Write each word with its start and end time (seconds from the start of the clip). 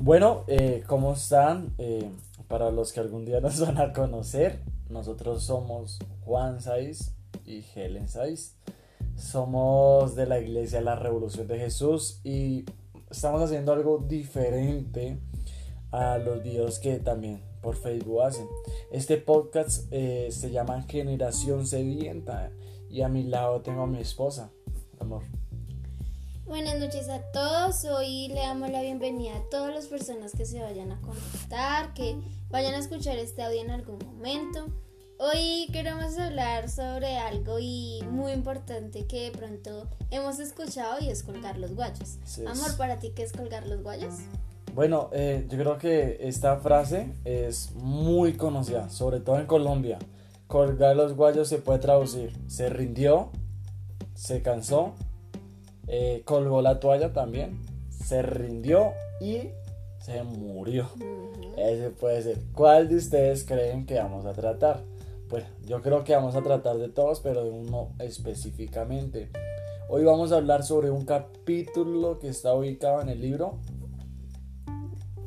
Bueno, 0.00 0.44
eh, 0.46 0.84
¿cómo 0.86 1.14
están? 1.14 1.74
Eh, 1.76 2.08
para 2.46 2.70
los 2.70 2.92
que 2.92 3.00
algún 3.00 3.24
día 3.24 3.40
nos 3.40 3.58
van 3.66 3.78
a 3.78 3.92
conocer, 3.92 4.60
nosotros 4.88 5.42
somos 5.42 5.98
Juan 6.24 6.60
Saiz 6.60 7.16
y 7.44 7.64
Helen 7.74 8.08
Saiz. 8.08 8.54
Somos 9.16 10.14
de 10.14 10.26
la 10.26 10.38
Iglesia 10.38 10.80
La 10.82 10.94
Revolución 10.94 11.48
de 11.48 11.58
Jesús 11.58 12.20
y 12.22 12.64
estamos 13.10 13.42
haciendo 13.42 13.72
algo 13.72 13.98
diferente 13.98 15.18
a 15.90 16.18
los 16.18 16.44
videos 16.44 16.78
que 16.78 17.00
también 17.00 17.42
por 17.60 17.74
Facebook 17.74 18.22
hacen. 18.22 18.46
Este 18.92 19.16
podcast 19.16 19.88
eh, 19.90 20.28
se 20.30 20.52
llama 20.52 20.82
Generación 20.82 21.66
Sedienta 21.66 22.52
y 22.88 23.02
a 23.02 23.08
mi 23.08 23.24
lado 23.24 23.62
tengo 23.62 23.82
a 23.82 23.86
mi 23.88 23.98
esposa, 23.98 24.52
amor. 25.00 25.24
Buenas 26.48 26.78
noches 26.78 27.10
a 27.10 27.20
todos. 27.30 27.84
Hoy 27.84 28.28
le 28.28 28.40
damos 28.40 28.70
la 28.70 28.80
bienvenida 28.80 29.36
a 29.36 29.42
todas 29.50 29.74
las 29.74 29.84
personas 29.84 30.32
que 30.32 30.46
se 30.46 30.62
vayan 30.62 30.90
a 30.90 31.00
conectar, 31.02 31.92
que 31.92 32.16
vayan 32.48 32.72
a 32.72 32.78
escuchar 32.78 33.18
este 33.18 33.42
audio 33.42 33.60
en 33.60 33.70
algún 33.70 33.98
momento. 33.98 34.64
Hoy 35.18 35.68
queremos 35.74 36.18
hablar 36.18 36.70
sobre 36.70 37.18
algo 37.18 37.58
y 37.60 38.00
muy 38.10 38.32
importante 38.32 39.06
que 39.06 39.24
de 39.24 39.30
pronto 39.30 39.88
hemos 40.10 40.38
escuchado 40.38 40.96
y 41.02 41.10
es 41.10 41.22
colgar 41.22 41.58
los 41.58 41.74
guayos. 41.74 42.16
Amor, 42.46 42.74
¿para 42.78 42.98
ti 42.98 43.12
qué 43.14 43.24
es 43.24 43.32
colgar 43.32 43.66
los 43.66 43.82
guayos? 43.82 44.14
Bueno, 44.74 45.10
eh, 45.12 45.46
yo 45.50 45.58
creo 45.58 45.76
que 45.76 46.16
esta 46.22 46.56
frase 46.60 47.12
es 47.26 47.72
muy 47.74 48.38
conocida, 48.38 48.88
sobre 48.88 49.20
todo 49.20 49.38
en 49.38 49.44
Colombia. 49.44 49.98
Colgar 50.46 50.96
los 50.96 51.14
guayos 51.14 51.46
se 51.46 51.58
puede 51.58 51.80
traducir, 51.80 52.32
se 52.46 52.70
rindió, 52.70 53.32
se 54.14 54.40
cansó 54.40 54.94
eh, 55.88 56.22
colgó 56.24 56.62
la 56.62 56.80
toalla 56.80 57.12
también, 57.12 57.64
se 57.90 58.22
rindió 58.22 58.92
y 59.20 59.48
se 60.00 60.22
murió. 60.22 60.88
Ese 61.56 61.90
puede 61.90 62.22
ser. 62.22 62.38
¿Cuál 62.54 62.88
de 62.88 62.96
ustedes 62.96 63.44
creen 63.44 63.86
que 63.86 63.94
vamos 63.94 64.26
a 64.26 64.32
tratar? 64.32 64.84
Pues 65.28 65.44
yo 65.66 65.82
creo 65.82 66.04
que 66.04 66.14
vamos 66.14 66.36
a 66.36 66.42
tratar 66.42 66.76
de 66.78 66.88
todos, 66.88 67.20
pero 67.20 67.44
de 67.44 67.50
uno 67.50 67.94
específicamente. 67.98 69.30
Hoy 69.88 70.04
vamos 70.04 70.32
a 70.32 70.36
hablar 70.36 70.62
sobre 70.62 70.90
un 70.90 71.04
capítulo 71.04 72.18
que 72.18 72.28
está 72.28 72.54
ubicado 72.54 73.00
en 73.00 73.08
el 73.08 73.20
libro 73.20 73.58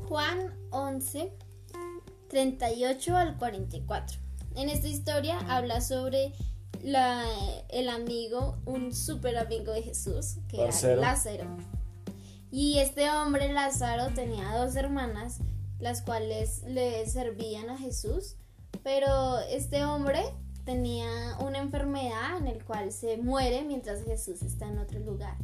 Juan 0.08 0.54
11, 0.72 1.32
38 2.28 3.16
al 3.16 3.38
44. 3.38 4.20
En 4.56 4.70
esta 4.70 4.88
historia 4.88 5.40
habla 5.48 5.82
sobre 5.82 6.34
la, 6.84 7.26
el 7.70 7.90
amigo, 7.90 8.58
un 8.66 8.94
super 8.94 9.38
amigo 9.38 9.72
de 9.72 9.84
Jesús, 9.84 10.38
que 10.48 10.62
era 10.64 10.96
Lázaro. 10.96 11.46
Y 12.52 12.80
este 12.80 13.10
hombre, 13.10 13.52
Lázaro, 13.54 14.14
tenía 14.14 14.58
dos 14.58 14.76
hermanas, 14.76 15.40
las 15.80 16.02
cuales 16.02 16.64
le 16.68 17.08
servían 17.08 17.70
a 17.70 17.78
Jesús, 17.78 18.36
pero 18.84 19.40
este 19.40 19.84
hombre 19.86 20.22
tenía 20.66 21.38
una 21.40 21.60
enfermedad 21.60 22.38
en 22.38 22.48
el 22.48 22.64
cual 22.64 22.92
se 22.92 23.18
muere 23.18 23.64
mientras 23.64 24.04
Jesús 24.04 24.42
está 24.42 24.68
en 24.68 24.80
otro 24.80 25.00
lugar. 25.00 25.36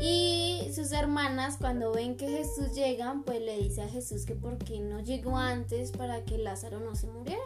Y 0.00 0.70
sus 0.74 0.92
hermanas 0.92 1.56
cuando 1.58 1.92
ven 1.92 2.16
que 2.16 2.28
Jesús 2.28 2.74
llega, 2.74 3.20
pues 3.24 3.40
le 3.40 3.58
dice 3.58 3.82
a 3.82 3.88
Jesús 3.88 4.26
que 4.26 4.34
por 4.34 4.58
qué 4.58 4.80
no 4.80 5.00
llegó 5.00 5.36
antes 5.36 5.90
para 5.92 6.24
que 6.24 6.38
Lázaro 6.38 6.78
no 6.78 6.94
se 6.94 7.08
muriera. 7.08 7.42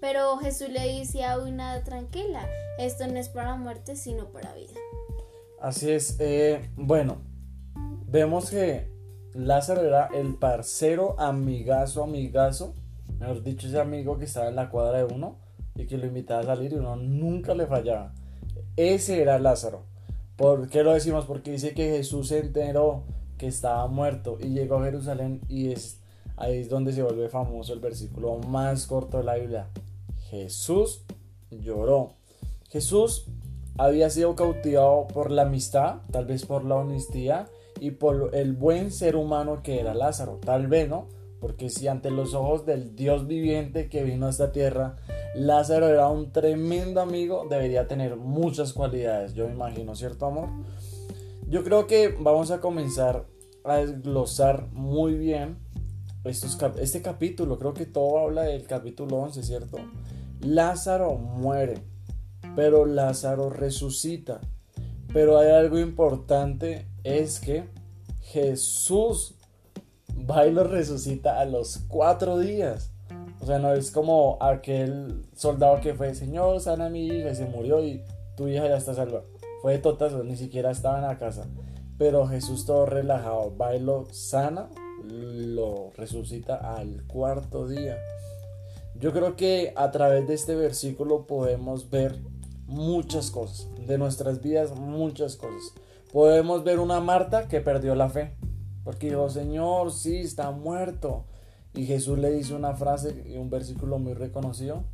Pero 0.00 0.38
Jesús 0.38 0.70
le 0.70 0.88
dice 0.88 1.24
a 1.24 1.36
nada 1.36 1.84
tranquila, 1.84 2.48
esto 2.78 3.06
no 3.06 3.18
es 3.18 3.28
para 3.28 3.56
muerte, 3.56 3.96
sino 3.96 4.26
para 4.32 4.54
vida. 4.54 4.72
Así 5.60 5.90
es, 5.90 6.16
eh, 6.20 6.70
bueno, 6.76 7.18
vemos 8.06 8.50
que 8.50 8.90
Lázaro 9.34 9.82
era 9.82 10.06
el 10.06 10.36
parcero, 10.36 11.14
amigazo, 11.18 12.02
amigazo, 12.02 12.74
mejor 13.18 13.42
dicho, 13.42 13.66
ese 13.66 13.78
amigo 13.78 14.18
que 14.18 14.24
estaba 14.24 14.48
en 14.48 14.56
la 14.56 14.70
cuadra 14.70 14.98
de 14.98 15.04
uno 15.04 15.36
y 15.76 15.86
que 15.86 15.98
lo 15.98 16.06
invitaba 16.06 16.40
a 16.40 16.44
salir 16.46 16.72
y 16.72 16.76
uno 16.76 16.96
nunca 16.96 17.54
le 17.54 17.66
fallaba. 17.66 18.14
Ese 18.76 19.20
era 19.20 19.38
Lázaro. 19.38 19.84
¿Por 20.36 20.68
qué 20.70 20.82
lo 20.82 20.94
decimos? 20.94 21.26
Porque 21.26 21.52
dice 21.52 21.74
que 21.74 21.90
Jesús 21.90 22.28
se 22.28 22.38
enteró 22.38 23.04
que 23.36 23.46
estaba 23.46 23.86
muerto 23.86 24.38
y 24.40 24.48
llegó 24.48 24.76
a 24.76 24.84
Jerusalén 24.84 25.42
y 25.48 25.72
es 25.72 26.00
ahí 26.40 26.58
es 26.58 26.68
donde 26.70 26.92
se 26.92 27.02
vuelve 27.02 27.28
famoso 27.28 27.74
el 27.74 27.80
versículo 27.80 28.38
más 28.38 28.86
corto 28.86 29.18
de 29.18 29.24
la 29.24 29.34
Biblia. 29.36 29.68
Jesús 30.30 31.02
lloró. 31.50 32.14
Jesús 32.68 33.26
había 33.76 34.10
sido 34.10 34.36
cautivado 34.36 35.08
por 35.08 35.32
la 35.32 35.42
amistad, 35.42 36.02
tal 36.12 36.26
vez 36.26 36.46
por 36.46 36.64
la 36.64 36.76
honestidad 36.76 37.48
y 37.80 37.92
por 37.92 38.30
el 38.34 38.52
buen 38.52 38.92
ser 38.92 39.16
humano 39.16 39.62
que 39.64 39.80
era 39.80 39.92
Lázaro, 39.92 40.38
tal 40.44 40.68
vez, 40.68 40.88
¿no? 40.88 41.08
Porque 41.40 41.68
si 41.68 41.88
ante 41.88 42.10
los 42.10 42.34
ojos 42.34 42.64
del 42.64 42.94
Dios 42.94 43.26
viviente 43.26 43.88
que 43.88 44.04
vino 44.04 44.26
a 44.26 44.30
esta 44.30 44.52
tierra, 44.52 44.98
Lázaro 45.34 45.88
era 45.88 46.08
un 46.08 46.30
tremendo 46.30 47.00
amigo, 47.00 47.46
debería 47.50 47.88
tener 47.88 48.16
muchas 48.16 48.72
cualidades, 48.72 49.34
yo 49.34 49.48
me 49.48 49.54
imagino, 49.54 49.96
¿cierto 49.96 50.26
amor? 50.26 50.48
Yo 51.48 51.64
creo 51.64 51.86
que 51.86 52.14
vamos 52.20 52.50
a 52.50 52.60
comenzar 52.60 53.24
a 53.64 53.76
desglosar 53.78 54.68
muy 54.72 55.14
bien 55.14 55.58
estos 56.24 56.58
este 56.78 57.02
capítulo, 57.02 57.58
creo 57.58 57.72
que 57.72 57.86
todo 57.86 58.18
habla 58.18 58.42
del 58.42 58.66
capítulo 58.66 59.16
11, 59.16 59.42
¿cierto? 59.42 59.78
Lázaro 60.40 61.16
muere, 61.16 61.78
pero 62.56 62.86
Lázaro 62.86 63.50
resucita. 63.50 64.40
Pero 65.12 65.38
hay 65.38 65.50
algo 65.50 65.78
importante, 65.78 66.86
es 67.02 67.40
que 67.40 67.68
Jesús 68.20 69.34
va 70.30 70.46
y 70.46 70.52
lo 70.52 70.64
resucita 70.64 71.40
a 71.40 71.44
los 71.44 71.78
cuatro 71.88 72.38
días. 72.38 72.92
O 73.40 73.46
sea, 73.46 73.58
no 73.58 73.72
es 73.72 73.90
como 73.90 74.38
aquel 74.40 75.24
soldado 75.34 75.80
que 75.80 75.94
fue, 75.94 76.14
Señor, 76.14 76.60
sana 76.60 76.88
mi 76.88 77.06
hija 77.06 77.30
y 77.30 77.34
se 77.34 77.46
murió 77.46 77.82
y 77.84 78.02
tu 78.36 78.48
hija 78.48 78.68
ya 78.68 78.76
está 78.76 78.94
salva. 78.94 79.22
Fue 79.62 79.72
de 79.72 79.78
totazo, 79.78 80.22
ni 80.22 80.36
siquiera 80.36 80.70
estaba 80.70 80.98
en 80.98 81.06
la 81.06 81.18
casa. 81.18 81.46
Pero 81.98 82.26
Jesús 82.26 82.64
todo 82.64 82.86
relajado, 82.86 83.56
va 83.56 83.74
y 83.74 83.80
lo 83.80 84.06
sana, 84.12 84.70
lo 85.04 85.90
resucita 85.96 86.56
al 86.56 87.06
cuarto 87.06 87.66
día. 87.66 87.98
Yo 88.98 89.12
creo 89.12 89.36
que 89.36 89.72
a 89.76 89.90
través 89.90 90.26
de 90.28 90.34
este 90.34 90.54
versículo 90.54 91.26
podemos 91.26 91.90
ver 91.90 92.18
muchas 92.66 93.30
cosas, 93.30 93.68
de 93.86 93.98
nuestras 93.98 94.40
vidas 94.42 94.76
muchas 94.78 95.36
cosas. 95.36 95.72
Podemos 96.12 96.64
ver 96.64 96.78
una 96.78 97.00
Marta 97.00 97.48
que 97.48 97.60
perdió 97.60 97.94
la 97.94 98.08
fe, 98.08 98.36
porque 98.84 99.08
dijo, 99.08 99.28
Señor, 99.30 99.92
sí, 99.92 100.18
está 100.18 100.50
muerto. 100.50 101.24
Y 101.74 101.86
Jesús 101.86 102.18
le 102.18 102.30
dice 102.30 102.54
una 102.54 102.74
frase 102.74 103.24
y 103.28 103.36
un 103.36 103.48
versículo 103.48 103.98
muy 103.98 104.14
reconocido. 104.14 104.84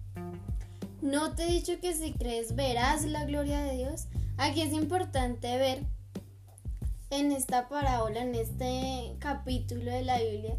No 1.00 1.34
te 1.34 1.44
he 1.44 1.52
dicho 1.52 1.80
que 1.80 1.94
si 1.94 2.12
crees 2.12 2.54
verás 2.54 3.04
la 3.04 3.24
gloria 3.24 3.62
de 3.62 3.76
Dios. 3.76 4.06
Aquí 4.36 4.60
es 4.60 4.72
importante 4.72 5.56
ver 5.56 5.84
en 7.10 7.32
esta 7.32 7.68
parábola, 7.68 8.22
en 8.22 8.34
este 8.34 9.16
capítulo 9.18 9.90
de 9.90 10.02
la 10.02 10.18
Biblia, 10.18 10.56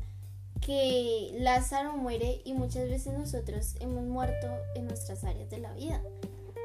que 0.67 1.33
Lázaro 1.39 1.95
muere 1.95 2.41
y 2.43 2.53
muchas 2.53 2.89
veces 2.89 3.13
nosotros 3.13 3.75
hemos 3.79 4.03
muerto 4.03 4.47
en 4.75 4.85
nuestras 4.85 5.23
áreas 5.23 5.49
de 5.49 5.59
la 5.59 5.71
vida. 5.71 6.01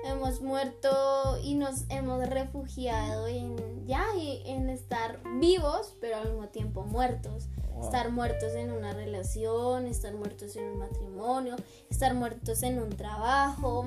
Hemos 0.05 0.43
muerto 0.43 1.39
y 1.45 1.55
nos 1.55 1.85
hemos 1.89 2.29
refugiado 2.29 3.29
en 3.29 3.87
ya 3.87 4.05
en 4.45 4.71
estar 4.71 5.21
vivos, 5.39 5.97
pero 6.01 6.17
al 6.17 6.31
mismo 6.31 6.49
tiempo 6.49 6.83
muertos. 6.83 7.47
Estar 7.81 8.11
muertos 8.11 8.55
en 8.55 8.73
una 8.73 8.93
relación, 8.93 9.87
estar 9.87 10.13
muertos 10.15 10.57
en 10.57 10.65
un 10.65 10.79
matrimonio, 10.79 11.55
estar 11.89 12.15
muertos 12.15 12.65
en 12.65 12.83
un 12.83 12.91
trabajo, 12.91 13.87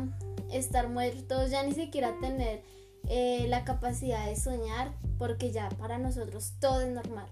estar 0.49 0.87
muertos 0.87 1.51
ya 1.51 1.61
ni 1.63 1.73
siquiera 1.73 2.17
tener 2.21 2.63
eh, 3.09 3.47
la 3.49 3.65
capacidad 3.65 4.25
de 4.25 4.37
soñar, 4.37 4.93
porque 5.17 5.51
ya 5.51 5.67
para 5.72 5.97
nosotros 5.97 6.53
todo 6.61 6.79
es 6.79 6.90
normal 6.90 7.28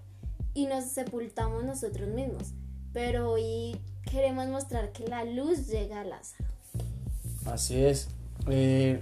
y 0.52 0.66
nos 0.66 0.84
sepultamos 0.84 1.64
nosotros 1.64 2.10
mismos 2.10 2.52
pero 2.94 3.32
hoy 3.32 3.76
queremos 4.10 4.46
mostrar 4.46 4.92
que 4.92 5.06
la 5.08 5.24
luz 5.24 5.66
llega 5.66 6.00
a 6.00 6.04
Lázaro. 6.04 6.48
Así 7.44 7.84
es. 7.84 8.08
Eh, 8.48 9.00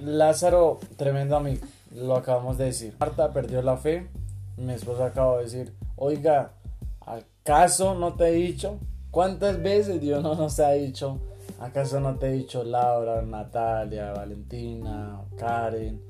Lázaro, 0.00 0.80
tremendo 0.96 1.36
amigo, 1.36 1.64
lo 1.94 2.16
acabamos 2.16 2.56
de 2.58 2.64
decir. 2.64 2.94
Marta 2.98 3.32
perdió 3.32 3.62
la 3.62 3.76
fe. 3.76 4.08
Mi 4.56 4.72
esposa 4.72 5.06
acaba 5.06 5.36
de 5.36 5.44
decir, 5.44 5.74
oiga, 5.96 6.52
¿acaso 7.00 7.94
no 7.94 8.14
te 8.14 8.28
he 8.28 8.32
dicho? 8.32 8.78
¿Cuántas 9.10 9.62
veces 9.62 10.00
Dios 10.00 10.22
no 10.22 10.34
nos 10.34 10.58
ha 10.58 10.70
dicho? 10.72 11.20
¿Acaso 11.60 12.00
no 12.00 12.16
te 12.16 12.28
he 12.28 12.32
dicho 12.32 12.64
Laura, 12.64 13.20
Natalia, 13.20 14.12
Valentina, 14.12 15.20
Karen, 15.36 16.00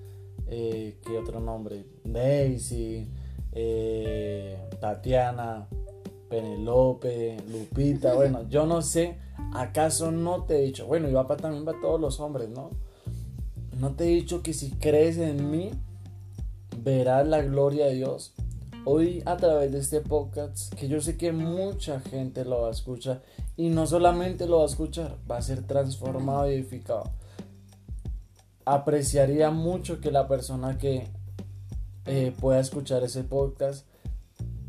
eh, 0.46 0.98
qué 1.04 1.18
otro 1.18 1.40
nombre? 1.40 1.84
Daisy, 2.04 3.08
eh, 3.52 4.68
Tatiana, 4.80 5.66
Penelope, 6.28 7.36
Lupita, 7.48 8.14
bueno, 8.14 8.48
yo 8.48 8.66
no 8.66 8.82
sé, 8.82 9.18
¿acaso 9.54 10.10
no 10.10 10.44
te 10.44 10.58
he 10.58 10.62
dicho? 10.62 10.86
Bueno, 10.86 11.08
y 11.08 11.12
va 11.12 11.26
para, 11.26 11.42
también 11.42 11.64
para 11.64 11.80
todos 11.80 12.00
los 12.00 12.20
hombres, 12.20 12.48
¿no? 12.48 12.70
No 13.78 13.94
te 13.94 14.04
he 14.04 14.08
dicho 14.08 14.42
que 14.42 14.52
si 14.52 14.70
crees 14.72 15.18
en 15.18 15.50
mí, 15.50 15.70
verás 16.82 17.26
la 17.26 17.42
gloria 17.42 17.86
de 17.86 17.94
Dios. 17.94 18.34
hoy 18.84 19.20
a 19.26 19.36
través 19.36 19.72
de 19.72 19.80
este 19.80 20.00
podcast, 20.00 20.72
que 20.74 20.86
yo 20.86 21.00
sé 21.00 21.16
que 21.16 21.32
mucha 21.32 22.00
gente 22.00 22.44
lo 22.44 22.62
va 22.62 22.68
a 22.68 22.70
escuchar 22.70 23.22
y 23.56 23.68
no 23.68 23.86
solamente 23.86 24.46
lo 24.46 24.58
va 24.58 24.62
a 24.62 24.66
escuchar, 24.66 25.16
va 25.28 25.38
a 25.38 25.42
ser 25.42 25.66
transformado 25.66 26.48
y 26.48 26.54
edificado. 26.54 27.10
Apreciaría 28.64 29.50
mucho 29.50 30.00
que 30.00 30.12
la 30.12 30.28
persona 30.28 30.78
que 30.78 31.08
eh, 32.04 32.32
pueda 32.40 32.60
escuchar 32.60 33.02
ese 33.02 33.24
podcast 33.24 33.86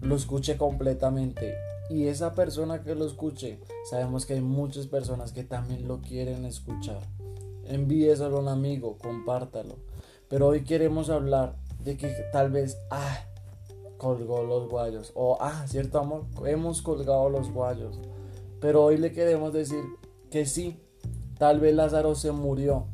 lo 0.02 0.16
escuche 0.16 0.58
completamente. 0.58 1.56
Y 1.90 2.08
esa 2.08 2.34
persona 2.34 2.84
que 2.84 2.96
lo 2.96 3.06
escuche, 3.06 3.60
sabemos 3.90 4.26
que 4.26 4.34
hay 4.34 4.42
muchas 4.42 4.88
personas 4.88 5.32
que 5.32 5.44
también 5.44 5.88
lo 5.88 6.02
quieren 6.02 6.46
escuchar. 6.46 7.02
Envíeselo 7.66 8.38
a 8.38 8.42
un 8.42 8.48
amigo, 8.50 8.98
compártalo. 8.98 9.76
Pero 10.28 10.48
hoy 10.48 10.64
queremos 10.64 11.10
hablar 11.10 11.56
de 11.84 11.96
que 11.96 12.10
tal 12.32 12.52
vez, 12.52 12.78
ah, 12.92 13.24
colgó 13.98 14.44
los 14.44 14.70
guayos. 14.70 15.12
O, 15.16 15.38
ah, 15.40 15.66
cierto 15.68 16.00
amor, 16.00 16.26
hemos 16.46 16.82
colgado 16.82 17.30
los 17.30 17.52
guayos. 17.52 18.00
Pero 18.60 18.84
hoy 18.84 18.98
le 18.98 19.12
queremos 19.12 19.54
decir 19.54 19.84
que 20.30 20.46
sí, 20.46 20.80
tal 21.38 21.60
vez 21.60 21.74
Lázaro 21.76 22.16
se 22.16 22.32
murió. 22.32 22.86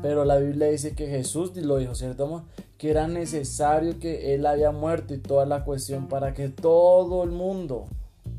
Pero 0.00 0.24
la 0.24 0.38
Biblia 0.38 0.68
dice 0.68 0.94
que 0.94 1.06
Jesús 1.06 1.54
lo 1.56 1.76
dijo, 1.76 1.94
¿cierto 1.94 2.24
amor? 2.24 2.42
Que 2.82 2.90
era 2.90 3.06
necesario 3.06 4.00
que 4.00 4.34
él 4.34 4.44
había 4.44 4.72
muerto 4.72 5.14
y 5.14 5.18
toda 5.18 5.46
la 5.46 5.64
cuestión 5.64 6.08
para 6.08 6.34
que 6.34 6.48
todo 6.48 7.22
el 7.22 7.30
mundo 7.30 7.86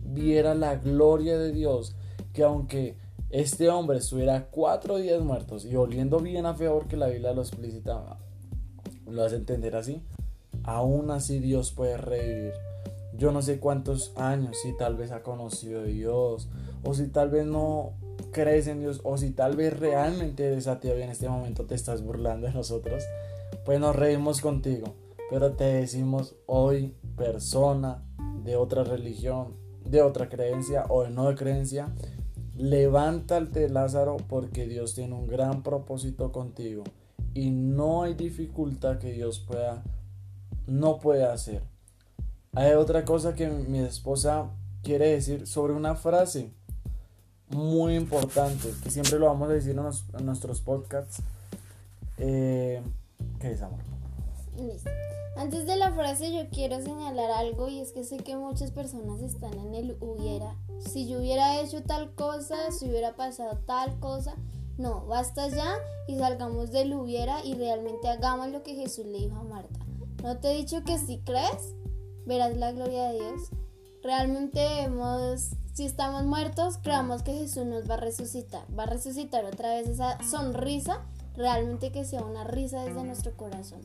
viera 0.04 0.54
la 0.54 0.76
gloria 0.76 1.38
de 1.38 1.54
Dios. 1.54 1.96
Que 2.34 2.44
aunque 2.44 2.98
este 3.30 3.70
hombre 3.70 4.00
estuviera 4.00 4.48
cuatro 4.52 4.98
días 4.98 5.22
muertos 5.22 5.64
y 5.64 5.78
oliendo 5.78 6.20
bien 6.20 6.46
a 6.46 6.58
peor 6.58 6.88
que 6.88 6.98
la 6.98 7.08
Biblia 7.08 7.32
lo 7.32 7.42
explicitaba, 7.42 8.20
lo 9.08 9.24
hace 9.24 9.38
entender 9.38 9.78
así 9.78 10.02
aún 10.64 11.12
así 11.12 11.40
Dios 11.40 11.72
puede 11.72 11.98
revivir. 11.98 12.54
Yo 13.16 13.32
no 13.32 13.42
sé 13.42 13.60
cuántos 13.60 14.12
años, 14.16 14.58
si 14.62 14.76
tal 14.76 14.96
vez 14.96 15.12
ha 15.12 15.22
conocido 15.22 15.82
a 15.82 15.84
Dios, 15.84 16.50
o 16.84 16.94
si 16.94 17.08
tal 17.08 17.30
vez 17.30 17.46
no 17.46 17.94
crees 18.32 18.68
en 18.68 18.80
Dios, 18.80 19.02
o 19.04 19.18
si 19.18 19.32
tal 19.32 19.56
vez 19.56 19.78
realmente 19.80 20.48
eres 20.48 20.68
ateo 20.68 20.98
y 20.98 21.04
en 21.04 21.10
este 21.10 21.30
momento 21.30 21.66
te 21.66 21.76
estás 21.76 22.02
burlando 22.02 22.48
de 22.48 22.54
nosotros, 22.54 23.04
pues 23.66 23.80
nos 23.80 23.96
reímos 23.96 24.42
contigo. 24.42 24.96
Pero 25.30 25.54
te 25.54 25.64
decimos 25.64 26.36
hoy, 26.46 26.96
persona 27.16 28.04
de 28.44 28.56
otra 28.56 28.84
religión, 28.84 29.56
de 29.86 30.02
otra 30.02 30.30
creencia 30.30 30.86
o 30.90 31.04
de 31.04 31.10
no 31.10 31.30
de 31.30 31.36
creencia, 31.36 31.94
levántate 32.56 33.70
Lázaro 33.70 34.18
porque 34.18 34.68
Dios 34.68 34.94
tiene 34.94 35.16
un 35.16 35.28
gran 35.28 35.64
propósito 35.64 36.32
contigo 36.32 36.84
y 37.34 37.50
no 37.50 38.04
hay 38.04 38.14
dificultad 38.14 39.00
que 39.00 39.12
Dios 39.12 39.40
pueda 39.40 39.84
no 40.68 41.00
puede 41.00 41.26
hacer. 41.26 41.62
Hay 42.54 42.74
otra 42.74 43.04
cosa 43.04 43.34
que 43.34 43.50
mi 43.50 43.80
esposa 43.80 44.52
quiere 44.82 45.10
decir 45.10 45.48
sobre 45.48 45.74
una 45.74 45.96
frase 45.96 46.52
muy 47.50 47.96
importante 47.96 48.70
que 48.84 48.90
siempre 48.90 49.20
lo 49.20 49.26
vamos 49.26 49.50
a 49.50 49.54
decir 49.54 49.76
en, 49.76 50.26
nuestros 50.26 50.62
podcasts. 50.62 51.22
Eh, 52.18 52.82
¿Qué 53.44 53.52
es 53.52 53.62
amor? 53.62 53.80
Antes 55.36 55.66
de 55.66 55.76
la 55.76 55.92
frase 55.92 56.34
yo 56.34 56.50
quiero 56.50 56.80
señalar 56.80 57.30
algo 57.30 57.68
y 57.68 57.82
es 57.82 57.92
que 57.92 58.06
sé 58.06 58.16
que 58.16 58.38
muchas 58.38 58.72
personas 58.72 59.20
están 59.20 59.54
en 59.56 59.76
el 59.76 59.98
hubiera. 60.00 60.56
Si 60.80 61.10
yo 61.10 61.20
hubiera 61.20 61.60
hecho 61.60 61.84
tal 61.84 62.16
cosa, 62.16 62.72
si 62.72 62.88
hubiera 62.88 63.18
pasado 63.18 63.58
tal 63.66 64.00
cosa, 64.00 64.36
no, 64.78 65.06
basta 65.08 65.50
ya 65.50 65.76
y 66.08 66.18
salgamos 66.18 66.72
del 66.72 66.94
hubiera 66.94 67.44
y 67.44 67.56
realmente 67.56 68.08
hagamos 68.08 68.48
lo 68.48 68.64
que 68.64 68.76
Jesús 68.76 69.06
le 69.08 69.18
dijo 69.18 69.36
a 69.36 69.44
Marta. 69.44 69.78
¿No 70.24 70.38
te 70.38 70.52
he 70.52 70.56
dicho 70.56 70.86
que 70.86 70.98
si 70.98 71.18
crees, 71.18 71.76
verás 72.26 72.56
la 72.56 72.72
gloria 72.72 73.10
de 73.10 73.20
Dios? 73.20 73.50
Realmente 74.04 74.84
hemos, 74.84 75.50
si 75.74 75.86
estamos 75.86 76.24
muertos, 76.24 76.78
creamos 76.78 77.24
que 77.24 77.34
Jesús 77.34 77.66
nos 77.66 77.90
va 77.90 77.96
a 77.96 77.98
resucitar. 77.98 78.64
Va 78.80 78.84
a 78.84 78.86
resucitar 78.86 79.44
otra 79.44 79.76
vez 79.76 79.90
esa 79.90 80.18
sonrisa, 80.24 81.02
realmente 81.36 81.92
que 81.92 82.06
sea 82.06 82.22
una 82.22 82.44
risa 82.44 82.84
desde 82.84 83.04
nuestro 83.04 83.36
corazón. 83.36 83.82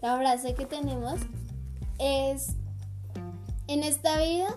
La 0.00 0.16
frase 0.16 0.54
que 0.54 0.66
tenemos 0.66 1.20
es, 1.98 2.54
en 3.66 3.82
esta 3.82 4.18
vida 4.18 4.56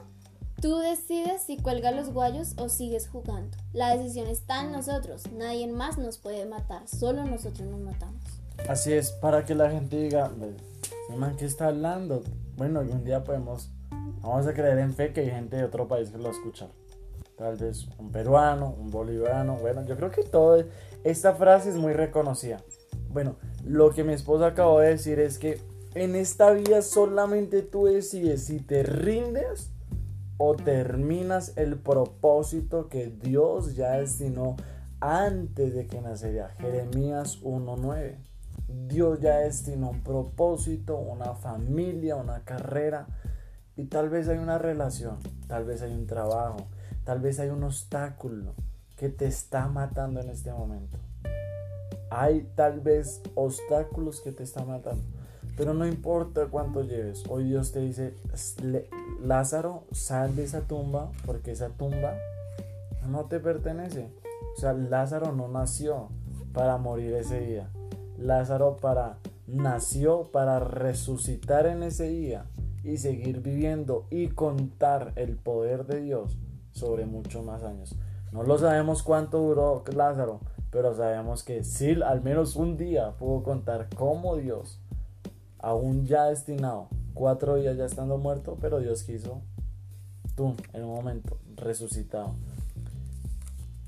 Tú 0.62 0.78
decides 0.80 1.44
si 1.44 1.56
cuelga 1.56 1.92
los 1.92 2.12
guayos 2.12 2.54
o 2.58 2.68
sigues 2.68 3.08
jugando. 3.08 3.58
La 3.72 3.96
decisión 3.96 4.28
está 4.28 4.66
en 4.66 4.74
nosotros. 4.74 5.32
Nadie 5.32 5.68
más 5.68 5.98
nos 5.98 6.18
puede 6.18 6.46
matar. 6.46 6.86
Solo 6.86 7.24
nosotros 7.24 7.66
nos 7.70 7.80
matamos. 7.80 8.22
Así 8.68 8.92
es, 8.92 9.12
para 9.12 9.46
que 9.46 9.56
la 9.56 9.72
gente 9.72 9.96
diga, 9.96 10.30
man, 11.16 11.38
¿qué 11.38 11.46
está 11.46 11.68
hablando? 11.68 12.24
Bueno, 12.58 12.82
algún 12.82 13.06
día 13.06 13.24
podemos, 13.24 13.70
vamos 14.22 14.48
a 14.48 14.54
creer 14.54 14.80
en 14.80 14.94
fe 14.94 15.14
que 15.14 15.22
hay 15.22 15.30
gente 15.30 15.56
de 15.56 15.64
otro 15.64 15.88
país 15.88 16.10
que 16.10 16.18
lo 16.18 16.26
va 16.26 16.30
a 16.32 16.34
escuchar. 16.34 16.68
Tal 17.40 17.56
vez 17.56 17.88
un 17.98 18.12
peruano, 18.12 18.76
un 18.78 18.92
boliviano. 18.92 19.56
Bueno, 19.56 19.86
yo 19.86 19.96
creo 19.96 20.12
que 20.12 20.24
todo, 20.24 20.62
esta 21.06 21.34
frase 21.34 21.70
es 21.70 21.78
muy 21.78 21.94
reconocida. 21.94 22.62
Bueno, 23.08 23.38
lo 23.64 23.92
que 23.92 24.04
mi 24.04 24.12
esposa 24.12 24.48
acabó 24.48 24.82
de 24.82 24.90
decir 24.90 25.22
es 25.22 25.40
que 25.40 25.58
en 25.96 26.18
esta 26.18 26.52
vida 26.52 26.82
solamente 26.82 27.62
tú 27.62 27.86
decides 27.86 28.44
si 28.44 28.60
te 28.60 28.84
rindes 28.84 29.72
o 30.38 30.54
terminas 30.58 31.54
el 31.56 31.78
propósito 31.78 32.90
que 32.90 33.08
Dios 33.08 33.78
ya 33.78 33.92
destinó 33.92 34.58
antes 35.00 35.74
de 35.74 35.88
que 35.88 36.02
nacería. 36.02 36.50
Jeremías 36.60 37.42
1.9. 37.42 38.18
Dios 38.68 39.22
ya 39.22 39.38
destinó 39.38 39.92
un 39.92 40.04
propósito, 40.04 40.98
una 40.98 41.36
familia, 41.36 42.18
una 42.18 42.44
carrera. 42.44 43.08
Y 43.78 43.86
tal 43.86 44.10
vez 44.10 44.28
hay 44.28 44.40
una 44.40 44.58
relación, 44.58 45.20
tal 45.48 45.64
vez 45.64 45.82
hay 45.82 45.94
un 45.94 46.06
trabajo, 46.06 46.68
tal 47.10 47.22
vez 47.22 47.40
hay 47.40 47.50
un 47.50 47.64
obstáculo 47.64 48.54
que 48.96 49.10
te 49.10 49.26
está 49.26 49.68
matando 49.68 50.20
en 50.20 50.30
este 50.30 50.54
momento. 50.54 51.00
Hay 52.12 52.48
tal 52.54 52.82
vez 52.82 53.24
obstáculos 53.34 54.22
que 54.22 54.32
te 54.32 54.44
están 54.44 54.68
matando. 54.68 55.02
Pero 55.58 55.74
no 55.74 55.88
importa 55.88 56.46
cuánto 56.52 56.84
lleves. 56.84 57.24
Hoy 57.28 57.46
Dios 57.46 57.72
te 57.72 57.80
dice, 57.80 58.14
Lázaro, 59.24 59.86
sal 59.92 60.36
de 60.36 60.44
esa 60.44 60.68
tumba 60.68 61.12
porque 61.26 61.54
esa 61.54 61.70
tumba 61.70 62.14
no 63.08 63.26
te 63.26 63.40
pertenece. 63.40 64.12
O 64.56 64.60
sea, 64.60 64.74
Lázaro 64.74 65.32
no 65.32 65.48
nació 65.48 66.10
para 66.54 66.78
morir 66.78 67.16
ese 67.16 67.42
día. 67.42 67.72
Lázaro 68.20 68.78
para 68.78 69.18
nació 69.48 70.26
para 70.32 70.60
resucitar 70.60 71.66
en 71.66 71.82
ese 71.82 72.08
día 72.08 72.46
y 72.84 72.98
seguir 72.98 73.42
viviendo 73.42 74.06
y 74.12 74.28
contar 74.28 75.14
el 75.16 75.38
poder 75.38 75.88
de 75.88 76.02
Dios 76.02 76.38
sobre 76.80 77.06
muchos 77.06 77.46
más 77.46 77.64
años. 77.64 77.96
No 78.32 78.44
lo 78.44 78.58
sabemos 78.58 79.04
cuánto 79.04 79.40
duró 79.40 79.84
Lázaro, 79.96 80.40
pero 80.72 80.96
sabemos 80.96 81.44
que 81.44 81.64
sí, 81.64 82.02
al 82.02 82.22
menos 82.22 82.56
un 82.56 82.78
día 82.78 83.12
pudo 83.18 83.44
contar 83.44 83.90
cómo 83.96 84.38
Dios, 84.38 84.80
aún 85.58 86.06
ya 86.06 86.26
destinado, 86.26 86.88
cuatro 87.14 87.56
días 87.56 87.78
ya 87.78 87.86
estando 87.86 88.18
muerto, 88.18 88.58
pero 88.62 88.80
Dios 88.80 89.04
quiso, 89.04 89.42
tú, 90.36 90.56
en 90.74 90.84
un 90.84 90.96
momento, 90.96 91.38
resucitado. 91.56 92.36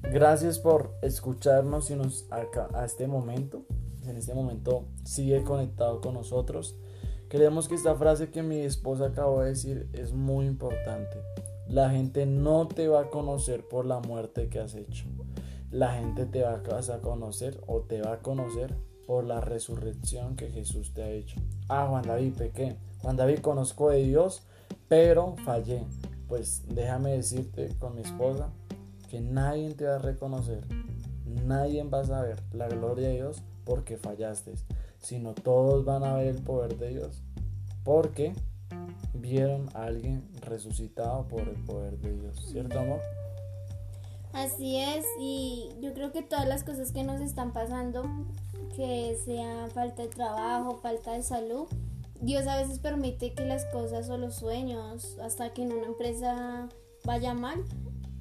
Gracias 0.01 0.59
por 0.59 0.95
escucharnos 1.01 1.91
y 1.91 1.95
nos 1.95 2.25
acá, 2.31 2.67
a 2.73 2.85
este 2.85 3.07
momento 3.07 3.63
en 4.07 4.17
este 4.17 4.33
momento 4.33 4.85
sigue 5.03 5.43
conectado 5.43 6.01
con 6.01 6.13
nosotros. 6.13 6.75
Creemos 7.27 7.67
que 7.67 7.75
esta 7.75 7.95
frase 7.95 8.29
que 8.29 8.43
mi 8.43 8.59
esposa 8.59 9.07
acabó 9.07 9.41
de 9.41 9.49
decir 9.49 9.89
es 9.93 10.13
muy 10.13 10.45
importante. 10.45 11.17
La 11.71 11.89
gente 11.89 12.25
no 12.25 12.67
te 12.67 12.89
va 12.89 13.03
a 13.03 13.09
conocer 13.09 13.65
por 13.65 13.85
la 13.85 14.01
muerte 14.01 14.49
que 14.49 14.59
has 14.59 14.75
hecho. 14.75 15.05
La 15.69 15.93
gente 15.93 16.25
te 16.25 16.41
va 16.41 16.55
a 16.55 16.99
conocer 16.99 17.61
o 17.65 17.79
te 17.79 18.01
va 18.01 18.11
a 18.11 18.19
conocer 18.19 18.75
por 19.07 19.23
la 19.23 19.39
resurrección 19.39 20.35
que 20.35 20.49
Jesús 20.49 20.93
te 20.93 21.01
ha 21.01 21.09
hecho. 21.09 21.39
Ah, 21.69 21.87
Juan 21.89 22.05
David, 22.05 22.33
pequé. 22.33 22.75
Juan 23.01 23.15
David 23.15 23.39
conozco 23.39 23.89
de 23.89 24.03
Dios, 24.03 24.43
pero 24.89 25.37
fallé. 25.45 25.85
Pues 26.27 26.63
déjame 26.67 27.11
decirte 27.11 27.69
con 27.79 27.95
mi 27.95 28.01
esposa 28.01 28.49
que 29.09 29.21
nadie 29.21 29.73
te 29.73 29.85
va 29.85 29.95
a 29.95 29.99
reconocer. 29.99 30.65
Nadie 31.45 31.81
va 31.85 32.01
a 32.01 32.05
saber 32.05 32.43
la 32.51 32.67
gloria 32.67 33.07
de 33.07 33.13
Dios 33.13 33.43
porque 33.63 33.95
fallaste, 33.95 34.55
sino 34.99 35.33
todos 35.33 35.85
van 35.85 36.03
a 36.03 36.15
ver 36.15 36.35
el 36.35 36.41
poder 36.41 36.77
de 36.77 36.89
Dios, 36.89 37.23
porque 37.85 38.33
vieron 39.13 39.69
a 39.73 39.85
alguien 39.85 40.30
resucitado 40.41 41.27
por 41.27 41.41
el 41.41 41.63
poder 41.65 41.97
de 41.99 42.13
Dios, 42.13 42.45
¿cierto 42.51 42.79
amor? 42.79 43.01
Así 44.33 44.77
es, 44.77 45.05
y 45.19 45.69
yo 45.81 45.93
creo 45.93 46.11
que 46.11 46.21
todas 46.21 46.47
las 46.47 46.63
cosas 46.63 46.91
que 46.91 47.03
nos 47.03 47.19
están 47.21 47.51
pasando, 47.51 48.03
que 48.75 49.17
sea 49.25 49.67
falta 49.73 50.03
de 50.03 50.07
trabajo, 50.07 50.79
falta 50.81 51.13
de 51.13 51.23
salud, 51.23 51.67
Dios 52.21 52.47
a 52.47 52.57
veces 52.57 52.79
permite 52.79 53.33
que 53.33 53.45
las 53.45 53.65
cosas 53.65 54.09
o 54.09 54.17
los 54.17 54.35
sueños, 54.35 55.17
hasta 55.21 55.51
que 55.53 55.63
en 55.63 55.73
una 55.73 55.87
empresa 55.87 56.69
vaya 57.03 57.33
mal, 57.33 57.63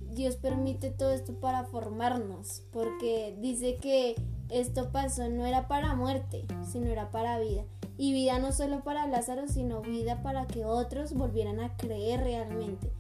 Dios 0.01 0.37
permite 0.37 0.91
todo 0.91 1.13
esto 1.13 1.35
para 1.35 1.65
formarnos, 1.65 2.63
porque 2.73 3.37
dice 3.39 3.77
que 3.77 4.17
esto 4.51 4.91
pasó 4.91 5.29
no 5.29 5.47
era 5.47 5.69
para 5.69 5.95
muerte, 5.95 6.45
sino 6.71 6.87
era 6.87 7.11
para 7.11 7.39
vida. 7.39 7.65
Y 7.97 8.13
vida 8.13 8.39
no 8.39 8.53
solo 8.53 8.83
para 8.83 9.07
Lázaro, 9.07 9.47
sino 9.49 9.83
vida 9.83 10.23
para 10.23 10.47
que 10.47 10.65
otros 10.65 11.13
volvieran 11.13 11.61
a 11.61 11.77
creer 11.77 12.21
realmente. 12.21 12.91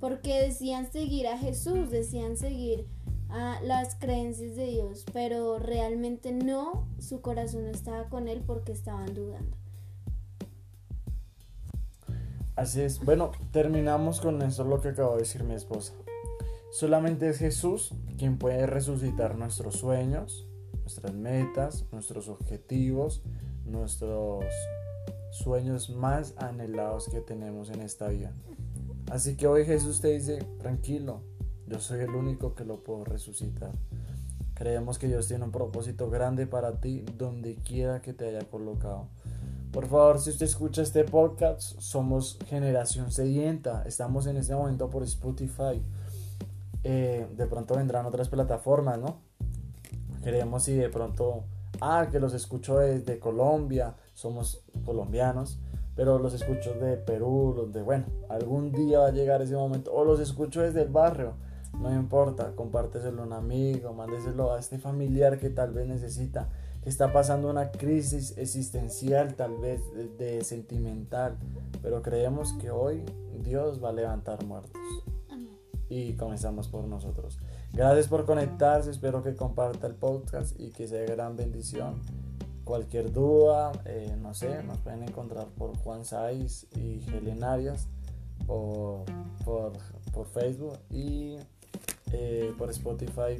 Porque 0.00 0.42
decían 0.42 0.90
seguir 0.90 1.28
a 1.28 1.38
Jesús, 1.38 1.90
decían 1.90 2.36
seguir 2.36 2.86
a 3.28 3.60
las 3.62 3.94
creencias 3.94 4.56
de 4.56 4.66
Dios, 4.66 5.04
pero 5.12 5.58
realmente 5.58 6.32
no, 6.32 6.88
su 6.98 7.20
corazón 7.20 7.64
no 7.64 7.70
estaba 7.70 8.08
con 8.08 8.28
él 8.28 8.42
porque 8.46 8.72
estaban 8.72 9.14
dudando. 9.14 9.56
Así 12.56 12.80
es. 12.80 13.04
Bueno, 13.04 13.30
terminamos 13.52 14.20
con 14.20 14.42
eso 14.42 14.64
lo 14.64 14.80
que 14.80 14.88
acabo 14.88 15.12
de 15.12 15.18
decir 15.18 15.44
mi 15.44 15.54
esposa. 15.54 15.92
Solamente 16.72 17.28
es 17.28 17.38
Jesús 17.38 17.94
quien 18.18 18.36
puede 18.36 18.66
resucitar 18.66 19.36
nuestros 19.36 19.76
sueños, 19.76 20.47
nuestras 20.88 21.12
metas, 21.12 21.84
nuestros 21.92 22.30
objetivos, 22.30 23.20
nuestros 23.66 24.42
sueños 25.30 25.90
más 25.90 26.32
anhelados 26.38 27.10
que 27.10 27.20
tenemos 27.20 27.68
en 27.68 27.82
esta 27.82 28.08
vida. 28.08 28.32
Así 29.10 29.36
que 29.36 29.46
hoy 29.46 29.66
Jesús 29.66 30.00
te 30.00 30.08
dice, 30.08 30.38
tranquilo, 30.58 31.20
yo 31.66 31.78
soy 31.78 32.00
el 32.00 32.14
único 32.14 32.54
que 32.54 32.64
lo 32.64 32.82
puedo 32.82 33.04
resucitar. 33.04 33.72
Creemos 34.54 34.98
que 34.98 35.08
Dios 35.08 35.28
tiene 35.28 35.44
un 35.44 35.52
propósito 35.52 36.08
grande 36.08 36.46
para 36.46 36.80
ti 36.80 37.04
donde 37.18 37.56
quiera 37.56 38.00
que 38.00 38.14
te 38.14 38.26
haya 38.26 38.48
colocado. 38.48 39.08
Por 39.70 39.88
favor, 39.88 40.18
si 40.18 40.30
usted 40.30 40.46
escucha 40.46 40.80
este 40.80 41.04
podcast, 41.04 41.78
somos 41.80 42.38
Generación 42.46 43.12
Sedienta. 43.12 43.82
Estamos 43.84 44.26
en 44.26 44.38
este 44.38 44.54
momento 44.54 44.88
por 44.88 45.02
Spotify. 45.02 45.82
Eh, 46.82 47.26
de 47.36 47.46
pronto 47.46 47.76
vendrán 47.76 48.06
otras 48.06 48.30
plataformas, 48.30 48.98
¿no? 48.98 49.27
Queremos 50.28 50.64
si 50.64 50.74
de 50.74 50.90
pronto, 50.90 51.44
ah, 51.80 52.08
que 52.12 52.20
los 52.20 52.34
escucho 52.34 52.80
desde 52.80 53.18
Colombia, 53.18 53.94
somos 54.12 54.62
colombianos, 54.84 55.58
pero 55.96 56.18
los 56.18 56.34
escucho 56.34 56.74
de 56.74 56.98
Perú, 56.98 57.54
los 57.56 57.72
de, 57.72 57.80
bueno, 57.80 58.04
algún 58.28 58.70
día 58.70 58.98
va 58.98 59.06
a 59.06 59.10
llegar 59.10 59.40
ese 59.40 59.56
momento, 59.56 59.90
o 59.90 60.04
los 60.04 60.20
escucho 60.20 60.60
desde 60.60 60.82
el 60.82 60.90
barrio, 60.90 61.32
no 61.80 61.90
importa, 61.94 62.52
compárteselo 62.54 63.22
a 63.22 63.24
un 63.24 63.32
amigo, 63.32 63.94
mándeselo 63.94 64.52
a 64.52 64.58
este 64.58 64.76
familiar 64.78 65.38
que 65.38 65.48
tal 65.48 65.72
vez 65.72 65.88
necesita 65.88 66.50
está 66.84 67.10
pasando 67.10 67.48
una 67.48 67.70
crisis 67.70 68.36
existencial, 68.36 69.34
tal 69.34 69.56
vez 69.56 69.80
de, 70.18 70.44
sentimental, 70.44 71.38
pero 71.80 72.02
creemos 72.02 72.52
que 72.60 72.70
hoy 72.70 73.02
Dios 73.42 73.82
va 73.82 73.88
a 73.88 73.92
levantar 73.92 74.44
muertos. 74.44 74.78
Y 75.88 76.12
comenzamos 76.16 76.68
por 76.68 76.84
nosotros. 76.84 77.38
Gracias 77.72 78.08
por 78.08 78.24
conectarse, 78.24 78.90
espero 78.90 79.22
que 79.22 79.34
comparta 79.36 79.86
el 79.86 79.94
podcast 79.94 80.58
y 80.58 80.70
que 80.70 80.88
sea 80.88 81.04
gran 81.04 81.36
bendición. 81.36 82.00
Cualquier 82.64 83.12
duda, 83.12 83.72
eh, 83.84 84.16
no 84.20 84.34
sé, 84.34 84.62
nos 84.64 84.78
pueden 84.78 85.02
encontrar 85.02 85.46
por 85.56 85.76
Juan 85.78 86.04
Saiz 86.04 86.66
y 86.76 87.02
Helen 87.08 87.44
Arias, 87.44 87.86
por, 88.46 89.04
por, 89.44 89.72
Facebook 90.32 90.78
y 90.90 91.36
eh, 92.12 92.52
por 92.58 92.70
Spotify 92.70 93.38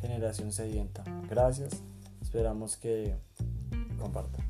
Generación 0.00 0.52
Sedienta. 0.52 1.04
Gracias. 1.28 1.82
Esperamos 2.20 2.76
que 2.76 3.14
compartan. 3.98 4.45